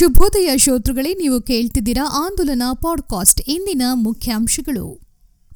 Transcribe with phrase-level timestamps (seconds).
[0.00, 3.40] ಶುಭೋದಯ ಶ್ರೋತೃಗಳೇ, ನೀವು ಕೇಳ್ತಿದ್ದೀರಾ ಆಂದೋಲನ ಪಾಡ್ಕಾಸ್ಟ್.
[3.48, 5.00] ಇಂದಿನ ಮುಖ್ಯಾಂಶಗಳು.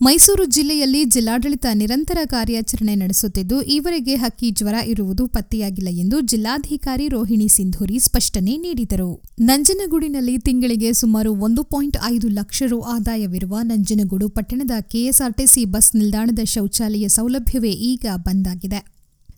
[0.02, 7.98] ಮೈಸೂರು ಜಿಲ್ಲೆಯಲ್ಲಿ ಜಿಲ್ಲಾಡಳಿತ ನಿರಂತರ ಕಾರ್ಯಾಚರಣೆ ನಡೆಸುತ್ತಿದ್ದು, ಈವರೆಗೆ ಹಕ್ಕಿ ಜ್ವರ ಇರುವುದು ಪತ್ತೆಯಾಗಿಲ್ಲ ಎಂದು ಜಿಲ್ಲಾಧಿಕಾರಿ ರೋಹಿಣಿ ಸಿಂಧೂರಿ
[7.98, 9.22] ಸ್ಪಷ್ಟನೆ ನೀಡಿದರು.
[9.40, 17.08] ನಂಜನಗೂಡಿನಲ್ಲಿ ತಿಂಗಳಿಗೆ ಸುಮಾರು ಒಂದು ಪಾಯಿಂಟ್ ಐದು ಲಕ್ಷ ರು ಆದಾಯವಿರುವ ನಂಜನಗೂಡು ಪಟ್ಟಣದ ಕೆಎಸ್ಆರ್ಟಿಸಿ ಬಸ್ ನಿಲ್ದಾಣದ ಶೌಚಾಲಯ
[17.08, 18.93] ಸೌಲಭ್ಯವೇ ಈಗ ಬಂದಾಗಿದೆ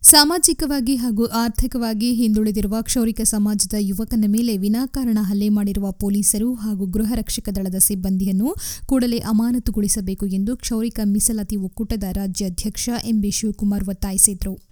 [0.06, 7.48] ಸಾಮಾಜಿಕವಾಗಿ ಹಾಗೂ ಆರ್ಥಿಕವಾಗಿ ಹಿಂದುಳಿದಿರುವ ಕ್ಷೌರಿಕ ಸಮಾಜದ ಯುವಕನ ಮೇಲೆ ವಿನಾಕಾರಣ ಹಲ್ಲೆ ಮಾಡಿರುವ ಪೊಲೀಸರು ಹಾಗೂ ಗೃಹ ರಕ್ಷಕ
[7.48, 8.54] ದಳದ ಸಿಬ್ಬಂದಿಯನ್ನು
[8.86, 14.65] ಕೂಡಲೇ ಅಮಾನತುಗೊಳಿಸಬೇಕು ಎಂದು ಕ್ಷೌರಿಕ ಮೀಸಲಾತಿ ಒಕ್ಕೂಟದ ರಾಜ್ಯಾಧ್ಯಕ್ಷ ಎಂಬಿ ಶಿವಕುಮಾರ್ ಒತ್ತಾಯಿಸಿದರು.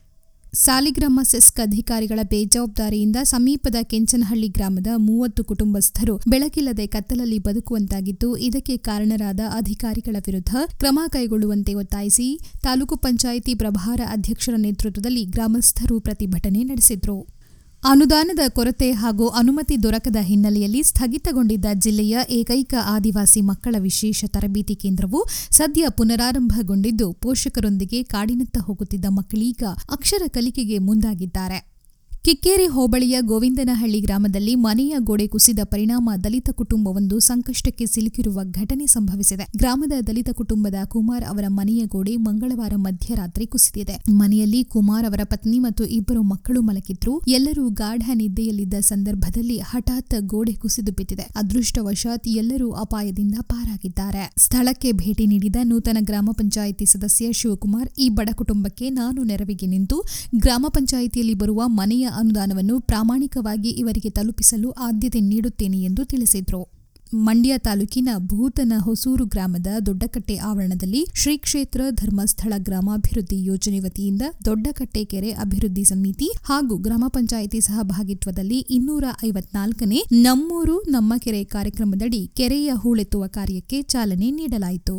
[0.55, 10.17] ಸಾಲಿಗ್ರಾಮ ಸೆಸ್ಕ್ ಅಧಿಕಾರಿಗಳ ಬೇಜವಾಬ್ದಾರಿಯಿಂದ ಸಮೀಪದ ಕೆಂಚನಹಳ್ಳಿ ಗ್ರಾಮದ ಮೂವತ್ತು ಕುಟುಂಬಸ್ಥರು ಬೆಳಕಿಲ್ಲದೆ ಕತ್ತಲಲ್ಲಿ ಬದುಕುವಂತಾಗಿದ್ದು, ಇದಕ್ಕೆ ಕಾರಣರಾದ ಅಧಿಕಾರಿಗಳ
[10.27, 17.34] ವಿರುದ್ಧ ಕ್ರಮ ಕೈಗೊಳ್ಳುವಂತೆ ಒತ್ತಾಯಿಸಿ ತಾಲೂಕು ಪಂಚಾಯಿತಿ ಪ್ರಭಾರ ಅಧ್ಯಕ್ಷರ ನೇತೃತ್ವದಲ್ಲಿ ಗ್ರಾಮಸ್ಥರು ಪ್ರತಿಭಟನೆ ನಡೆಸಿದ್ರು.
[17.85, 25.85] ಅನುದಾನದ ಕೊರತೆ ಹಾಗೂ ಅನುಮತಿ ದೊರಕದ ಹಿನ್ನೆಲೆಯಲ್ಲಿ ಸ್ಥಗಿತಗೊಂಡಿದ್ದ ಜಿಲ್ಲೆಯ ಏಕೈಕ ಆದಿವಾಸಿ ಮಕ್ಕಳ ವಿಶೇಷ ತರಬೇತಿ ಕೇಂದ್ರವು ಸದ್ಯ
[25.89, 31.74] ಪುನರಾರಂಭಗೊಂಡಿದ್ದು ಪೋಷಕರೊಂದಿಗೆ ಕಾಡಿನತ್ತ ಹೋಗುತ್ತಿದ್ದ ಮಕ್ಕಳೀಗ ಅಕ್ಷರ ಕಲಿಕೆಗೆ ಮುಂದಾಗಿದ್ದಾರೆ.
[32.27, 39.45] ಕಿಕ್ಕೇರಿ ಹೋಬಳಿಯ ಗೋವಿಂದನಹಳ್ಳಿ ಗ್ರಾಮದಲ್ಲಿ ಮನೆಯ ಗೋಡೆ ಕುಸಿದ ಪರಿಣಾಮ ದಲಿತ ಕುಟುಂಬವೊಂದು ಸಂಕಷ್ಟಕ್ಕೆ ಸಿಲುಕಿರುವ ಘಟನೆ ಸಂಭವಿಸಿದೆ.
[39.61, 43.97] ಗ್ರಾಮದ ದಲಿತ ಕುಟುಂಬದ ಕುಮಾರ್ ಅವರ ಮನೆಯ ಗೋಡೆ ಮಂಗಳವಾರ ಮಧ್ಯರಾತ್ರಿ ಕುಸಿದಿದೆ.
[44.21, 47.15] ಮನೆಯಲ್ಲಿ ಕುಮಾರ್ ಅವರ ಪತ್ನಿ ಮತ್ತು ಇಬ್ಬರು ಮಕ್ಕಳು ಮಲಗಿದ್ರು.
[47.39, 51.27] ಎಲ್ಲರೂ ಗಾಢ ನಿದ್ದೆಯಲ್ಲಿದ್ದ ಸಂದರ್ಭದಲ್ಲಿ ಹಠಾತ್ ಗೋಡೆ ಕುಸಿದು ಬಿದ್ದಿದೆ.
[51.43, 54.25] ಅದೃಷ್ಟವಶಾತ್ ಎಲ್ಲರೂ ಅಪಾಯದಿಂದ ಪಾರಾಗಿದ್ದಾರೆ.
[54.47, 60.01] ಸ್ಥಳಕ್ಕೆ ಭೇಟಿ ನೀಡಿದ ನೂತನ ಗ್ರಾಮ ಪಂಚಾಯಿತಿ ಸದಸ್ಯ ಶಿವಕುಮಾರ್, ಈ ಬಡ ಕುಟುಂಬಕ್ಕೆ ನಾನು ನೆರವಿಗೆ ನಿಂತು
[60.47, 66.63] ಗ್ರಾಮ ಪಂಚಾಯಿತಿಯಲ್ಲಿ ಬರುವ ಮನೆಯ ಅನುದಾನವನ್ನು ಪ್ರಾಮಾಣಿಕವಾಗಿ ಇವರಿಗೆ ತಲುಪಿಸಲು ಆದ್ಯತೆ ನೀಡುತ್ತೇನೆ ಎಂದು ತಿಳಿಸಿದರು.
[67.15, 75.31] ಮಂಡ್ಯ ತಾಲೂಕಿನ ಭೂತನ ಹೊಸೂರು ಗ್ರಾಮದ ದೊಡ್ಡಕಟ್ಟೆ ಆವರಣದಲ್ಲಿ ಶ್ರೀ ಕ್ಷೇತ್ರ ಧರ್ಮಸ್ಥಳ ಗ್ರಾಮಾಭಿವೃದ್ಧಿ ಯೋಜನೆ ವತಿಯಿಂದ ದೊಡ್ಡಕಟ್ಟೆ ಕೆರೆ
[75.31, 83.83] ಅಭಿವೃದ್ಧಿ ಸಮಿತಿ ಹಾಗೂ ಗ್ರಾಮ ಪಂಚಾಯಿತಿ ಸಹಭಾಗಿತ್ವದಲ್ಲಿ ಇನ್ನೂರ ಐವತ್ನಾಲ್ಕನೇ ನಮ್ಮೂರು ನಮ್ಮ ಕೆರೆ ಕಾರ್ಯಕ್ರಮದಡಿ ಕೆರೆಯ ಹೂಳೆತ್ತುವ ಕಾರ್ಯಕ್ಕೆ
[83.83, 84.97] ಚಾಲನೆ ನೀಡಲಾಯಿತು.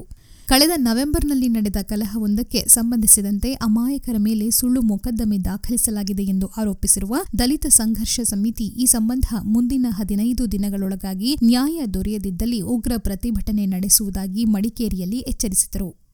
[0.47, 8.63] ಕಳೆದ ನವೆಂಬರ್ನಲ್ಲಿ ನಡೆದ ಕಲಹವೊಂದಕ್ಕೆ ಸಂಬಂಧಿಸಿದಂತೆ ಅಮಾಯಕರ ಮೇಲೆ ಸುಳ್ಳು ಮೊಕದ್ದಮೆ ದಾಖಲಿಸಲಾಗಿದೆ ಎಂದು ಆರೋಪಿಸಿರುವ ದಲಿತ ಸಂಘರ್ಷ ಸಮಿತಿ
[8.63, 16.04] ಈ ಸಂಬಂಧ ಮುಂದಿನ ಹದಿನೈದು ದಿನಗಳೊಳಗಾಗಿ ನ್ಯಾಯ ದೊರೆಯದಿದ್ದಲ್ಲಿ ಉಗ್ರ ಪ್ರತಿಭಟನೆ ನಡೆಸುವುದಾಗಿ ಮಡಿಕೇರಿಯಲ್ಲಿ ಎಚ್ಚರಿಸಿದರು.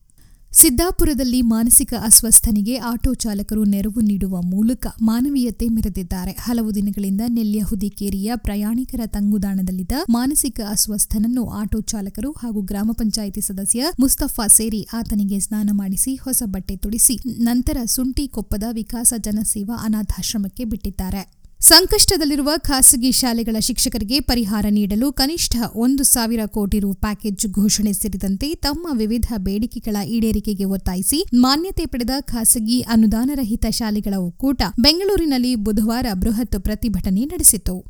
[0.54, 6.32] ಸಿದ್ದಾಪುರದಲ್ಲಿ ಮಾನಸಿಕ ಅಸ್ವಸ್ಥನಿಗೆ ಆಟೋ ಚಾಲಕರು ನೆರವು ನೀಡುವ ಮೂಲಕ ಮಾನವೀಯತೆ ಮೆರೆದಿದ್ದಾರೆ.
[6.40, 14.88] ಹಲವು ದಿನಗಳಿಂದ ನೆಲ್ಯಹುದಿಕೇರಿಯ ಪ್ರಯಾಣಿಕರ ತಂಗುದಾಣದಲ್ಲಿದ್ದ ಮಾನಸಿಕ ಅಸ್ವಸ್ಥನನ್ನು ಆಟೋ ಚಾಲಕರು ಹಾಗೂ ಗ್ರಾಮ ಪಂಚಾಯಿತಿ ಸದಸ್ಯ ಮುಸ್ತಫಾ ಸೇರಿ
[14.94, 21.41] ಆತನಿಗೆ ಸ್ನಾನ ಮಾಡಿಸಿ ಹೊಸ ಬಟ್ಟೆ ತೊಡಿಸಿ, ನಂತರ ಸುಂಟಿಕೊಪ್ಪದ ವಿಕಾಸ ಜನಸೇವಾ ಅನಾಥಾಶ್ರಮಕ್ಕೆ ಬಿಟ್ಟಿದ್ದಾರೆ.
[21.62, 28.88] ಸಂಕಷ್ಟದಲ್ಲಿರುವ ಖಾಸಗಿ ಶಾಲೆಗಳ ಶಿಕ್ಷಕರಿಗೆ ಪರಿಹಾರ ನೀಡಲು ಕನಿಷ್ಠ ಒಂದು ಸಾವಿರ ಕೋಟಿ ರು ಪ್ಯಾಕೇಜ್ ಘೋಷಣೆ ಸೇರಿದಂತೆ ತಮ್ಮ
[28.98, 37.86] ವಿವಿಧ ಬೇಡಿಕೆಗಳ ಈಡೇರಿಕೆಗೆ ಒತ್ತಾಯಿಸಿ ಮಾನ್ಯತೆ ಪಡೆದ ಖಾಸಗಿ ಅನುದಾನರಹಿತ ಶಾಲೆಗಳ ಒಕ್ಕೂಟ ಬೆಂಗಳೂರಿನಲ್ಲಿ ಬುಧವಾರ ಬೃಹತ್ ಪ್ರತಿಭಟನೆ ನಡೆಸಿತು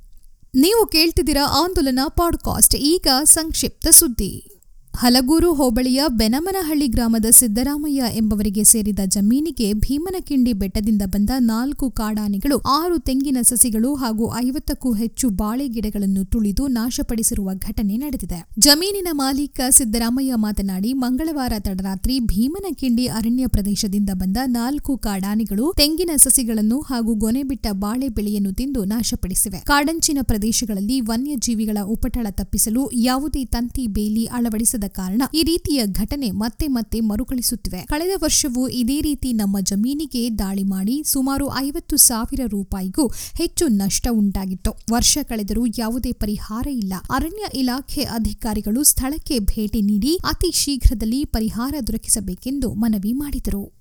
[0.55, 4.60] ನೀವು ಕೇಳ್ತಿದ್ದೀರಾ ಆಂದೋಲನ ಪಾಡ್ಕಾಸ್ಟ್, ಈಗ ಸಂಕ್ಷಿಪ್ತ ಸುದ್ದಿ.
[4.93, 13.37] ಹಲಗೂರು ಹೋಬಳಿಯ ಬೆನಮನಹಳ್ಳಿ ಗ್ರಾಮದ ಸಿದ್ದರಾಮಯ್ಯ ಎಂಬವರಿಗೆ ಸೇರಿದ ಜಮೀನಿಗೆ ಭೀಮನಕಿಂಡಿ ಬೆಟ್ಟದಿಂದ ಬಂದ ನಾಲ್ಕು ಕಾಡಾನೆಗಳು, ಆರು ತೆಂಗಿನ
[13.41, 18.39] ಸಸಿಗಳು ಹಾಗೂ ಐವತ್ತಕ್ಕೂ ಹೆಚ್ಚು ಬಾಳೆ ಗಿಡಗಳನ್ನು ತುಳಿದು ನಾಶಪಡಿಸಿರುವ ಘಟನೆ ನಡೆದಿದೆ.
[18.59, 27.15] ಜಮೀನಿನ ಮಾಲೀಕ ಸಿದ್ದರಾಮಯ್ಯ ಮಾತನಾಡಿ, ಮಂಗಳವಾರ ತಡರಾತ್ರಿ ಭೀಮನಕಿಂಡಿ ಅರಣ್ಯ ಪ್ರದೇಶದಿಂದ ಬಂದ ನಾಲ್ಕು ಕಾಡಾನೆಗಳು ತೆಂಗಿನ ಸಸಿಗಳನ್ನು ಹಾಗೂ
[27.15, 29.61] ಗೊನೆಬಿಟ್ಟ ಬಾಳೆ ಬೆಳೆಯನ್ನು ತಿಂದು ನಾಶಪಡಿಸಿವೆ.
[29.63, 36.99] ಕಾಡಂಚಿನ ಪ್ರದೇಶಗಳಲ್ಲಿ ವನ್ಯಜೀವಿಗಳ ಉಪಟಳ ತಪ್ಪಿಸಲು ಯಾವುದೇ ತಂತಿ, ಬೇಲಿ ಅಳವಡಿಸದ ಕಾರಣ ಈ ರೀತಿಯ ಘಟನೆ ಮತ್ತೆ ಮತ್ತೆ
[36.99, 37.85] ಮರುಕಳಿಸುತ್ತಿವೆ.
[37.85, 44.79] ಕಳೆದ ವರ್ಷವೂ ಇದೇ ರೀತಿ ನಮ್ಮ ಜಮೀನಿಗೆ ದಾಳಿ ಮಾಡಿ ಸುಮಾರು ಐವತ್ತು ಸಾವಿರ ರೂಪಾಯಿಗೂ ಹೆಚ್ಚು ನಷ್ಟ ಉಂಟಾಗಿತ್ತು.
[44.91, 46.93] ವರ್ಷ ಕಳೆದರೂ ಯಾವುದೇ ಪರಿಹಾರ ಇಲ್ಲ.
[47.11, 53.80] ಅರಣ್ಯ ಇಲಾಖೆ ಅಧಿಕಾರಿಗಳು ಸ್ಥಳಕ್ಕೆ ಭೇಟಿ ನೀಡಿ ಅತಿ ಶೀಘ್ರದಲ್ಲಿ ಪರಿಹಾರ ದೊರಕಿಸಬೇಕೆಂದು ಮನವಿ ಮಾಡಿದರು.